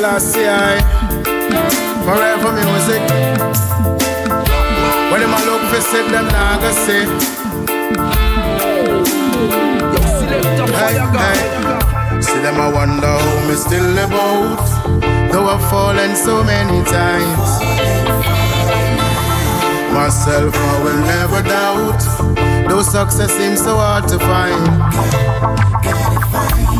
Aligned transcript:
Selassie 0.00 0.48
I 0.48 0.80
Forever 2.08 2.52
music. 2.56 3.04
When 5.12 5.20
them 5.20 5.34
look 5.44 5.60
for 5.68 5.82
sit 5.82 6.08
them 6.08 6.24
nah 6.32 6.56
go 6.56 6.70
see 6.72 7.04
Hey, 10.80 10.96
hey. 11.20 12.20
See 12.22 12.40
them 12.40 12.56
a 12.56 12.72
wonder 12.72 13.12
how 13.12 13.46
me 13.46 13.54
still 13.54 13.92
about 13.98 14.64
Though 15.32 15.48
I've 15.52 15.68
fallen 15.68 16.16
so 16.16 16.42
many 16.44 16.82
times. 16.84 17.50
Myself 19.92 20.54
I 20.56 20.82
will 20.82 21.00
never 21.12 21.42
doubt. 21.42 22.00
Though 22.70 22.80
success 22.80 23.32
seems 23.32 23.62
so 23.62 23.76
hard 23.76 24.08
to 24.08 24.18
find. 24.18 24.64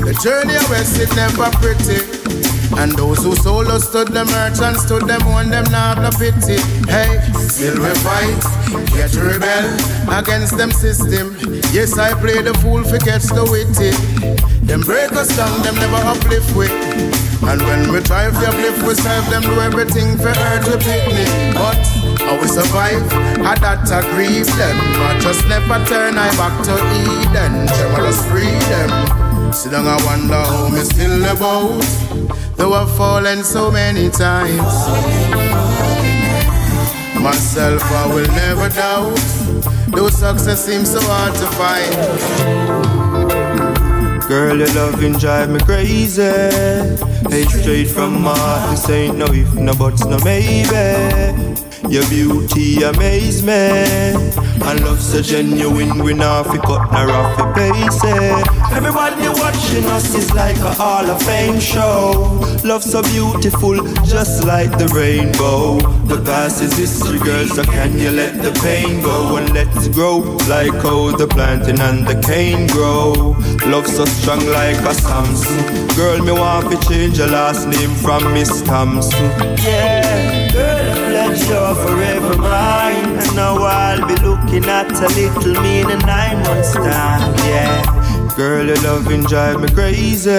The 0.06 0.14
journey 0.24 0.54
I 0.56 0.70
west 0.70 0.98
it 0.98 1.14
never 1.14 1.50
pretty. 1.60 2.39
And 2.78 2.92
those 2.92 3.22
who 3.24 3.34
solo 3.36 3.78
stood 3.78 4.08
the 4.08 4.24
merchants 4.24 4.84
stood 4.84 5.06
them 5.06 5.22
on 5.28 5.50
them 5.50 5.64
not 5.70 5.98
no 5.98 6.10
pity. 6.10 6.60
Hey, 6.86 7.18
still 7.34 7.76
we 7.82 7.90
fight, 8.00 8.40
yet 8.94 9.14
rebel 9.14 9.66
against 10.12 10.56
them 10.56 10.70
system. 10.70 11.36
Yes, 11.72 11.98
I 11.98 12.14
play 12.14 12.42
the 12.42 12.54
fool 12.62 12.84
for 12.84 12.98
catch 12.98 13.26
the 13.26 13.42
witty. 13.44 13.90
Them 14.66 14.82
break 14.82 15.12
us 15.12 15.34
down, 15.36 15.62
them 15.62 15.74
never 15.76 16.00
uplift 16.06 16.54
with. 16.56 16.70
And 17.42 17.60
when 17.62 17.92
we 17.92 18.00
try 18.00 18.30
to 18.30 18.46
uplift 18.48 18.86
we 18.86 18.94
serve 18.94 19.28
them 19.30 19.42
do 19.42 19.58
everything 19.60 20.16
for 20.18 20.28
earth 20.30 20.64
to 20.70 20.78
picnic. 20.78 21.28
But 21.54 21.80
how 22.22 22.38
we 22.40 22.46
survive, 22.46 23.02
I 23.42 23.56
that 23.58 23.82
to 23.90 24.06
grieve 24.14 24.46
them. 24.56 24.76
I 25.02 25.18
just 25.18 25.42
never 25.48 25.82
turn 25.86 26.16
I 26.16 26.30
back 26.38 26.54
to 26.70 26.74
Eden. 27.02 27.66
Just 27.66 28.28
free 28.28 28.54
them. 28.70 29.52
Sit 29.52 29.72
down, 29.72 29.86
I 29.88 29.98
wonder 30.06 30.34
how 30.34 30.68
me 30.68 30.80
still 30.80 31.24
about. 31.24 31.82
Though 32.60 32.74
I've 32.74 32.94
fallen 32.94 33.42
so 33.42 33.70
many 33.70 34.10
times. 34.10 34.60
Myself, 37.18 37.82
I 37.82 38.06
will 38.14 38.28
never 38.28 38.68
doubt. 38.68 39.16
Though 39.88 40.10
success 40.10 40.66
seems 40.66 40.90
so 40.92 41.00
hard 41.00 41.32
to 41.36 41.46
find. 41.56 41.94
Girl, 44.28 44.58
your 44.58 44.68
loving 44.74 45.14
drive 45.14 45.48
me 45.48 45.60
crazy. 45.60 46.22
Hey, 47.30 47.44
straight 47.46 47.88
from 47.88 48.20
my 48.20 48.36
heart, 48.36 48.72
this 48.72 48.90
ain't 48.90 49.16
no 49.16 49.32
if, 49.32 49.54
no 49.54 49.72
buts, 49.74 50.04
no 50.04 50.18
maybe. 50.22 51.49
Your 51.90 52.08
beauty 52.08 52.82
amaze 52.84 53.42
me. 53.42 53.52
And 54.62 54.84
love 54.84 55.00
so 55.00 55.20
genuine, 55.20 56.04
we 56.04 56.14
not 56.14 56.46
fi 56.46 56.58
cut 56.58 56.92
nor 56.92 57.10
off 57.10 57.36
fi 57.36 57.52
pace 57.54 58.04
Everybody 58.72 59.26
watching 59.40 59.84
us 59.86 60.14
is 60.14 60.32
like 60.32 60.56
a 60.58 60.72
Hall 60.72 61.10
of 61.10 61.20
Fame 61.22 61.58
show. 61.58 62.38
Love 62.62 62.84
so 62.84 63.02
beautiful, 63.02 63.74
just 64.04 64.44
like 64.44 64.70
the 64.78 64.86
rainbow. 64.94 65.80
The 66.06 66.22
past 66.24 66.62
is 66.62 66.76
history, 66.78 67.18
girl, 67.18 67.46
so 67.48 67.64
can 67.64 67.98
you 67.98 68.10
let 68.10 68.40
the 68.40 68.52
pain 68.62 69.02
go 69.02 69.36
and 69.36 69.52
let's 69.52 69.88
grow 69.88 70.18
like 70.48 70.72
how 70.84 71.10
the 71.16 71.26
planting 71.26 71.80
and 71.80 72.06
the 72.06 72.20
cane 72.22 72.68
grow. 72.68 73.34
Love 73.66 73.88
so 73.88 74.04
strong 74.04 74.46
like 74.46 74.76
a 74.86 74.94
Samson. 74.94 75.88
Girl, 75.96 76.22
me 76.22 76.30
want 76.32 76.70
to 76.70 76.88
change 76.88 77.18
your 77.18 77.28
last 77.28 77.66
name 77.66 77.94
from 77.96 78.32
Miss 78.32 78.62
Thompson. 78.62 79.30
Yeah, 79.58 80.52
girl, 80.52 81.09
you're 81.48 81.74
forever 81.74 82.36
mine. 82.36 83.18
And 83.18 83.36
now 83.36 83.56
I'll 83.56 84.06
be 84.06 84.16
looking 84.22 84.64
at 84.64 84.90
a 84.90 85.08
little 85.14 85.62
me 85.62 85.80
in 85.80 85.90
a 85.90 85.98
nine 86.06 86.42
months 86.42 86.72
time. 86.72 87.34
Yeah. 87.46 88.00
Girl, 88.36 88.64
your 88.64 88.80
loving 88.82 89.22
drive 89.24 89.60
me 89.60 89.68
crazy. 89.68 90.30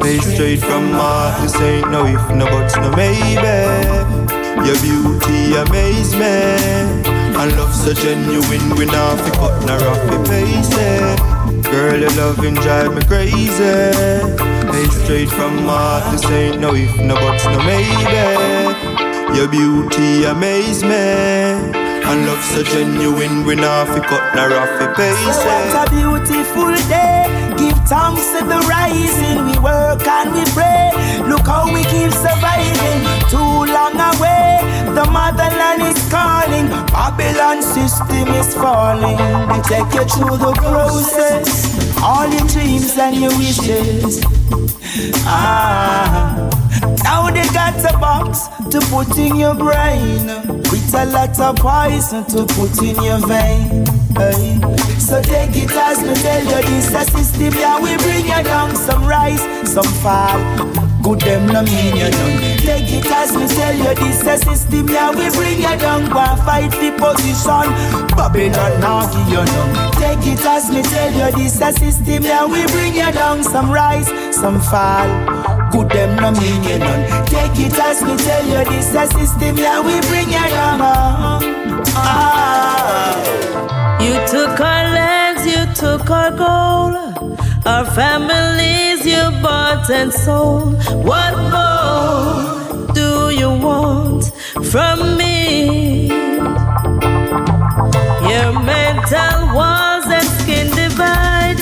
Made 0.00 0.22
straight 0.22 0.60
from 0.60 0.92
heart, 0.92 1.42
this 1.42 1.56
ain't 1.60 1.90
no 1.90 2.06
if, 2.06 2.30
no 2.30 2.46
buts, 2.46 2.76
no 2.76 2.90
maybe. 2.96 4.34
Your 4.66 4.78
beauty 4.80 5.54
amaze 5.56 6.14
me. 6.14 7.04
And 7.36 7.56
love 7.56 7.74
so 7.74 7.92
genuine, 7.92 8.76
we 8.76 8.86
not 8.86 9.18
fi 9.20 9.30
cut 9.36 9.66
nor 9.66 9.82
off 9.88 10.00
fi 10.08 10.16
pace 10.28 11.64
Girl, 11.68 11.98
your 11.98 12.10
loving 12.12 12.54
drive 12.54 12.94
me 12.94 13.02
crazy. 13.04 13.62
Made 14.72 14.92
straight 14.92 15.28
from 15.28 15.58
heart, 15.66 16.10
this 16.12 16.24
ain't 16.30 16.60
no 16.60 16.74
if, 16.74 16.96
no 17.00 17.14
buts, 17.16 17.44
no 17.44 17.58
maybe. 17.64 18.93
Your 19.34 19.48
beauty 19.48 20.24
amaze 20.24 20.82
me. 20.84 21.74
And 22.06 22.26
love 22.26 22.42
so 22.44 22.62
genuine, 22.62 23.44
we 23.44 23.54
not 23.56 23.88
fi 23.88 23.98
cut 24.00 24.34
nor 24.36 24.52
off 24.60 24.70
fi 24.78 24.86
pay. 24.94 25.12
So 25.32 25.44
what 25.44 25.88
a 25.88 25.90
beautiful 25.90 26.74
day. 26.88 27.26
Give 27.58 27.76
thanks 27.88 28.26
to 28.32 28.44
the 28.44 28.60
rising. 28.68 29.44
We 29.46 29.58
work 29.58 30.06
and 30.06 30.32
we 30.34 30.44
pray. 30.54 30.90
Look 31.28 31.46
how 31.46 31.64
we 31.72 31.82
keep 31.84 32.12
surviving. 32.12 33.00
Too 33.32 33.54
long 33.74 33.98
away, 34.14 34.60
the 34.94 35.04
motherland 35.10 35.82
is 35.82 35.98
calling. 36.10 36.68
Babylon 36.94 37.62
system 37.62 38.28
is 38.40 38.54
falling. 38.54 39.16
They 39.50 39.60
take 39.66 39.90
you 39.94 40.04
through 40.14 40.38
the 40.38 40.52
process. 40.62 41.74
All 42.02 42.28
your 42.28 42.46
dreams 42.46 42.96
and 42.98 43.16
your 43.16 43.36
wishes. 43.36 44.22
Ah. 45.26 46.63
Now 47.14 47.30
they 47.30 47.46
got 47.54 47.78
a 47.88 47.96
box 47.96 48.48
to 48.72 48.80
put 48.90 49.16
in 49.16 49.36
your 49.36 49.54
brain 49.54 50.26
with 50.72 50.94
a 50.94 51.06
lot 51.06 51.38
of 51.38 51.54
poison 51.54 52.24
to 52.24 52.44
put 52.56 52.76
in 52.82 53.00
your 53.04 53.24
vein. 53.24 53.86
Hey. 54.16 54.58
So 54.98 55.22
take 55.22 55.54
it 55.54 55.70
as 55.70 56.02
me 56.02 56.12
tell 56.14 56.42
you 56.42 56.68
this 56.68 56.92
a 56.92 57.04
system 57.12 57.54
yeah 57.54 57.80
we 57.80 57.96
bring 57.98 58.24
you 58.26 58.42
down 58.42 58.74
some 58.74 59.04
rise, 59.06 59.44
some 59.70 59.84
fall. 60.02 60.93
Good 61.04 61.20
them 61.20 61.46
no 61.46 61.60
mean 61.62 61.96
you 61.96 62.08
none. 62.08 62.56
Take 62.64 62.90
it 62.96 63.04
as 63.12 63.36
me 63.36 63.46
tell 63.46 63.76
you 63.76 63.94
this 63.94 64.22
a 64.26 64.38
system 64.38 64.88
yeah 64.88 65.10
we 65.10 65.28
bring 65.36 65.58
you 65.60 65.76
down 65.76 66.08
go 66.08 66.18
and 66.18 66.40
fight 66.40 66.70
the 66.80 66.90
position. 66.96 67.68
Babylon 68.16 68.80
now 68.80 69.04
give 69.12 69.28
you 69.28 69.44
none. 69.44 69.92
Take 70.00 70.26
it 70.32 70.40
as 70.46 70.70
me 70.70 70.80
tell 70.82 71.12
you 71.12 71.30
this 71.36 71.60
a 71.60 71.72
system 71.72 72.22
yeah 72.22 72.46
we 72.46 72.64
bring 72.72 72.94
you 72.94 73.12
down 73.12 73.44
some 73.44 73.70
rise, 73.70 74.08
some 74.34 74.60
fall. 74.62 75.06
Good 75.70 75.90
them 75.90 76.16
no 76.16 76.30
mean 76.40 76.62
you 76.64 76.78
none. 76.78 77.26
Take 77.26 77.58
it 77.60 77.78
as 77.78 78.00
me 78.02 78.16
tell 78.16 78.46
you 78.46 78.64
this 78.70 78.94
a 78.94 79.06
system 79.12 79.58
yeah 79.58 79.80
we 79.84 80.00
bring 80.08 80.28
you 80.28 80.48
down. 80.56 80.80
Ah. 82.00 83.12
You 84.00 84.14
took 84.26 84.58
our 84.58 84.84
lands, 84.96 85.44
you 85.46 85.66
took 85.74 86.08
our 86.10 86.30
gold, 86.30 87.38
our 87.66 87.84
families 89.04 89.06
you 89.06 89.42
bought 89.42 89.90
and 89.90 90.12
soul. 90.12 90.72
What 91.02 91.34
more 91.52 92.92
do 92.92 93.30
you 93.30 93.50
want 93.50 94.32
from 94.70 95.16
me? 95.16 96.08
Your 98.28 98.52
mental 98.60 99.54
walls 99.54 100.06
and 100.06 100.28
skin 100.40 100.70
divide 100.74 101.58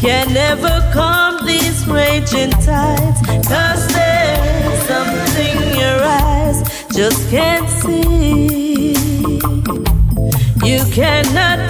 can 0.00 0.32
never 0.32 0.90
calm 0.92 1.46
these 1.46 1.86
raging 1.86 2.50
tides. 2.50 3.20
Cause 3.48 3.86
there's 3.92 4.82
something 4.86 5.78
your 5.78 6.02
eyes 6.02 6.62
just 6.92 7.28
can't 7.30 7.68
see. 7.68 8.94
You 10.64 10.82
cannot 10.92 11.63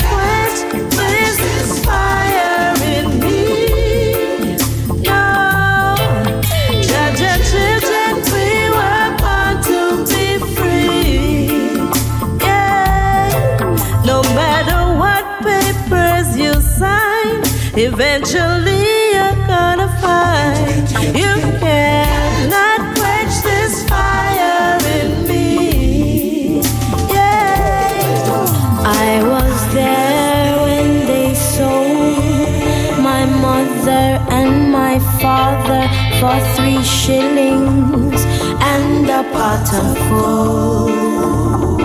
for 36.25 36.41
three 36.56 36.82
shillings 36.82 38.25
and 38.73 39.11
a 39.11 39.23
pot 39.35 39.69
of 39.82 39.94
gold. 40.09 41.82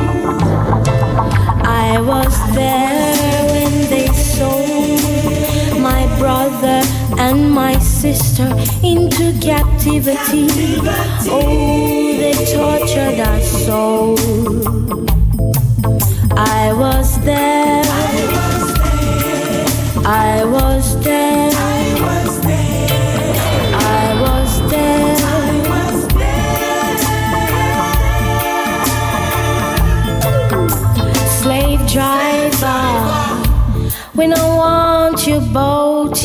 I 1.86 2.00
was 2.12 2.34
there 2.56 3.42
when 3.52 3.74
they 3.94 4.08
sold 4.08 5.82
my 5.82 6.04
brother 6.18 6.80
and 7.26 7.52
my 7.52 7.78
sister 7.80 8.50
into 8.82 9.38
captivity. 9.42 10.48
Oh, 11.30 12.16
they 12.22 12.38
tortured 12.56 13.20
us 13.20 13.66
so. 13.66 14.29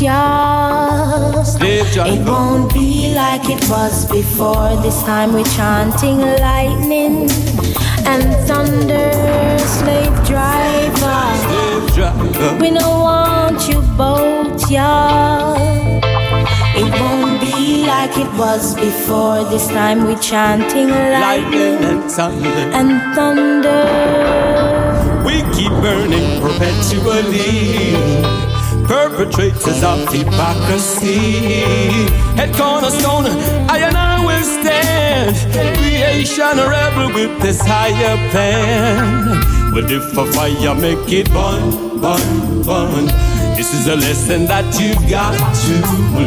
Ya. 0.03 1.43
It 2.07 2.27
won't 2.27 2.73
be 2.75 3.15
like 3.15 3.49
it 3.49 3.63
was 3.71 4.05
before. 4.11 4.75
This 4.83 5.03
time 5.05 5.33
we're 5.33 5.45
chanting 5.57 6.19
lightning 6.19 7.29
and 8.07 8.35
thunder, 8.47 9.11
slave 9.59 10.13
driver. 10.27 11.23
Slave 11.47 11.95
driver. 11.95 12.57
We 12.61 12.71
don't 12.71 13.01
want 13.01 13.69
you 13.69 13.81
both, 13.97 14.71
ya. 14.71 15.55
It 16.77 16.91
won't 17.01 17.41
be 17.41 17.87
like 17.87 18.17
it 18.19 18.31
was 18.39 18.75
before. 18.75 19.45
This 19.51 19.69
time 19.69 20.05
we're 20.05 20.19
chanting 20.19 20.89
lightning, 20.89 21.21
Lightning 21.21 21.85
and 21.91 22.11
thunder. 22.11 22.49
and 22.79 23.15
thunder. 23.15 24.84
We 26.85 26.97
keep 26.97 27.05
burning 27.05 27.33
perpetually. 27.33 28.87
Perpetrators 28.87 29.83
of 29.83 30.13
hypocrisy. 30.13 31.41
Head 32.37 32.55
cornerstone, 32.55 33.27
I 33.71 33.79
and 33.79 33.97
I 33.97 34.25
will 34.25 34.43
stand. 34.43 35.35
Creation 35.79 36.59
rebel 36.59 37.15
with 37.15 37.41
this 37.41 37.61
higher 37.61 38.17
plan. 38.31 39.41
But 39.73 39.91
if 39.91 40.17
a 40.17 40.27
fire 40.33 40.75
make 40.75 41.11
it 41.11 41.31
burn, 41.33 42.01
burn, 42.01 42.63
burn. 42.63 43.07
This 43.57 43.73
is 43.73 43.87
a 43.87 43.97
lesson 43.97 44.45
that 44.47 44.67
you've 44.79 45.09
got 45.09 45.39
to 45.65 45.75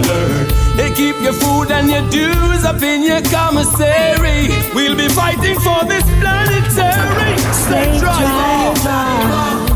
learn. 0.08 0.48
They 0.78 0.92
keep 0.94 1.20
your 1.22 1.34
food 1.34 1.72
and 1.72 1.90
your 1.90 2.08
dues 2.10 2.64
up 2.66 2.82
in 2.82 3.04
your 3.04 3.22
commissary. 3.22 4.50
We'll 4.74 4.96
be 4.96 5.08
fighting 5.10 5.60
for 5.60 5.86
this 5.86 6.04
planetary 6.20 7.38
slave 7.54 8.00
Slave 8.00 8.00
driver. 8.00 8.82
driver. 8.82 9.67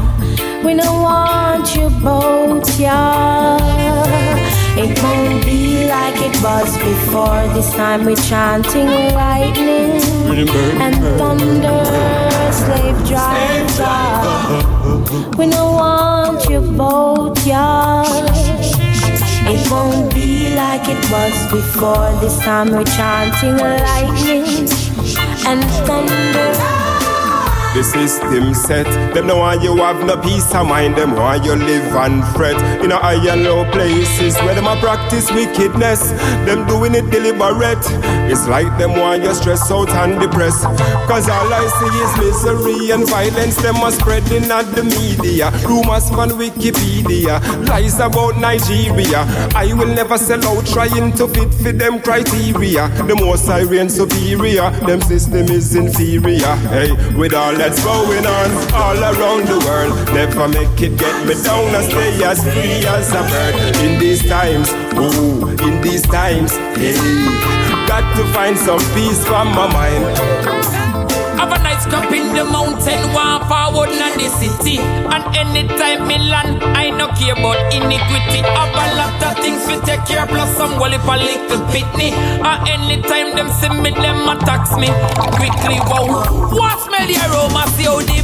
We 0.63 0.75
don't 0.75 1.02
want 1.02 1.75
you 1.75 1.90
both, 1.90 2.80
yeah. 2.80 3.58
It 4.78 5.02
won't 5.02 5.44
be 5.44 5.88
like 5.88 6.16
it 6.22 6.42
was 6.42 6.78
before. 6.78 7.48
This 7.56 7.74
time 7.74 8.06
we're 8.06 8.16
chanting 8.16 8.88
lightning 9.16 10.02
and 10.80 10.96
thunder, 11.18 11.84
slave 12.54 12.98
driver. 13.08 13.98
We 15.38 15.50
don't 15.50 15.74
want 15.75 16.48
you 16.48 16.62
both, 16.62 17.46
yeah. 17.46 18.04
It 19.54 19.72
won't 19.72 20.13
be 20.13 20.56
like 20.56 20.88
it 20.88 21.12
was 21.12 21.52
before. 21.52 22.12
This 22.22 22.38
time 22.40 22.69
we're 22.69 22.84
chanting 22.84 23.58
lightning 23.58 24.46
and 25.48 25.63
thunder. 25.86 26.91
The 27.74 27.84
system 27.84 28.54
set. 28.54 28.86
Them 29.14 29.28
know 29.28 29.38
why 29.38 29.54
you 29.56 29.78
have 29.78 30.06
no 30.06 30.18
peace 30.22 30.54
of 30.54 30.68
mind. 30.68 30.98
Them 30.98 31.16
why 31.16 31.36
you 31.38 31.56
live 31.56 31.96
and 31.96 32.22
fret. 32.36 32.60
In 32.84 32.92
a 32.92 32.98
high 32.98 33.32
and 33.32 33.44
low 33.44 33.64
places 33.72 34.36
where 34.44 34.54
them 34.54 34.68
a 34.68 34.76
practice 34.82 35.32
wickedness. 35.32 36.12
Them 36.44 36.68
doing 36.68 36.96
it 36.96 37.10
deliberate. 37.10 37.80
It's 38.30 38.46
like 38.46 38.68
them 38.78 38.92
why 38.92 39.16
you 39.16 39.34
stress 39.34 39.72
out 39.72 39.90
and 39.90 40.20
depressed. 40.20 40.64
Cause 41.08 41.30
all 41.30 41.48
I 41.54 41.64
see 41.80 41.96
is 42.04 42.14
misery 42.20 42.92
and 42.92 43.08
violence. 43.08 43.56
Them 43.62 43.78
are 43.78 43.92
spreading 43.92 44.52
at 44.52 44.68
the 44.76 44.84
media. 44.84 45.52
Rumors 45.66 46.10
from 46.10 46.32
Wikipedia. 46.32 47.40
Lies 47.70 48.02
about 48.02 48.38
Nigeria. 48.38 49.24
I 49.56 49.72
will 49.74 49.94
never 49.96 50.18
sell 50.18 50.44
out 50.46 50.66
trying 50.68 51.14
to 51.14 51.28
fit 51.30 51.54
for 51.54 51.72
them 51.72 52.02
criteria. 52.02 52.90
The 53.08 53.16
most 53.16 53.48
I 53.48 53.64
superior. 53.88 54.72
Them 54.86 55.00
system 55.02 55.48
is 55.48 55.74
inferior. 55.74 56.56
Hey, 56.68 56.92
with 57.16 57.34
all 57.34 57.61
that's 57.62 57.84
going 57.84 58.25
on 58.25 58.50
all 58.74 58.98
around 58.98 59.46
the 59.48 59.60
world. 59.68 59.94
Never 60.16 60.48
make 60.48 60.81
it 60.81 60.98
get 60.98 61.28
me 61.28 61.36
down 61.44 61.75
I 61.75 61.84
stay 61.84 62.24
as 62.24 62.42
free 62.42 62.81
as 62.88 63.12
a 63.13 63.22
bird. 63.22 63.75
In 63.86 64.00
these 64.00 64.28
times, 64.28 64.74
ooh, 64.98 65.48
in 65.68 65.80
these 65.81 66.02
times, 66.02 66.54
hey, 66.75 66.98
got 67.86 68.18
to 68.18 68.24
find 68.34 68.58
some 68.58 68.80
peace 68.96 69.24
from 69.28 69.50
my 69.50 69.72
mind. 69.72 70.81
Nice 71.81 71.89
cup 71.89 72.12
in 72.13 72.36
the 72.36 72.45
mountain, 72.45 73.13
walk 73.13 73.50
forward 73.50 73.89
in 73.89 74.13
the 74.13 74.30
city. 74.38 74.78
And 74.78 75.24
anytime 75.36 76.07
me 76.07 76.19
land, 76.30 76.62
I 76.62 76.92
no 76.92 77.07
care 77.18 77.33
about 77.33 77.57
iniquity. 77.74 78.45
I 78.45 78.54
have 78.54 78.78
a 78.78 78.86
lot 79.01 79.24
of 79.25 79.42
things 79.42 79.66
to 79.66 79.81
take 79.81 80.06
care, 80.06 80.28
plus 80.28 80.56
some 80.57 80.78
wall 80.78 80.94
if 80.94 81.04
a 81.04 81.18
little 81.18 81.66
pitney. 81.74 82.12
And 82.13 82.68
anytime 82.69 83.36
them 83.36 83.50
see 83.50 83.69
me, 83.69 83.89
them 83.98 84.30
attacks 84.30 84.78
me. 84.78 84.89
Quickly, 85.42 85.80
wow. 85.89 86.22
What 86.54 86.78
smell 86.86 87.07
the 87.07 87.18
aroma, 87.18 87.66
see 87.74 87.89
how 87.89 87.98
the 87.98 88.22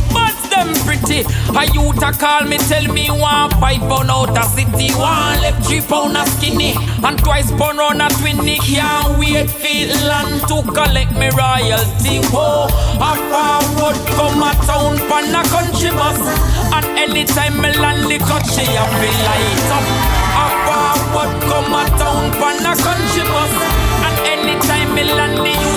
them 0.57 0.74
pretty. 0.86 1.21
A 1.54 1.63
youth 1.74 2.01
a 2.01 2.12
call 2.12 2.44
me, 2.50 2.57
tell 2.57 2.86
me 2.92 3.09
one 3.09 3.50
five 3.62 3.81
pound 3.86 4.09
out 4.09 4.38
a 4.38 4.44
city. 4.50 4.89
One 4.98 5.38
left 5.42 5.65
three 5.65 5.81
pound 5.81 6.18
a 6.18 6.25
skinny. 6.25 6.74
And 7.06 7.18
twice 7.19 7.51
pound 7.51 7.77
round 7.77 8.01
a 8.01 8.07
twinny. 8.18 8.57
Can't 8.57 9.18
wait 9.19 9.50
feel 9.50 9.94
land 10.09 10.42
to 10.50 10.57
collect 10.74 11.13
me 11.13 11.30
royalty. 11.38 12.25
Whoa, 12.33 12.65
a 12.98 13.12
forward 13.30 14.00
come 14.18 14.42
a 14.42 14.51
town 14.65 14.98
pan 15.09 15.36
a 15.38 15.42
country 15.54 15.92
bus. 15.94 16.19
And 16.74 16.86
anytime 16.98 17.62
me 17.62 17.69
land 17.77 18.10
the 18.10 18.18
country, 18.18 18.65
I 18.65 18.83
feel 18.98 19.18
light 19.27 19.71
up. 19.77 19.86
A 20.42 20.45
forward 20.65 21.33
come 21.45 21.74
a 21.74 21.83
town 22.01 22.25
pan 22.42 22.65
a 22.65 22.74
country 22.75 23.24
bus. 23.30 23.53
And 24.06 24.18
anytime 24.25 24.94
me 24.95 25.03
land 25.03 25.38
the 25.38 25.76